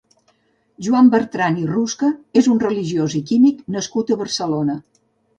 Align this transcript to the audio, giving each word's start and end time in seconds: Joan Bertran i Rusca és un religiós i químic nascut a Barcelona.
Joan 0.85 1.09
Bertran 1.15 1.59
i 1.63 1.65
Rusca 1.71 2.09
és 2.41 2.49
un 2.53 2.61
religiós 2.63 3.17
i 3.19 3.21
químic 3.33 3.59
nascut 3.75 4.15
a 4.15 4.19
Barcelona. 4.23 4.79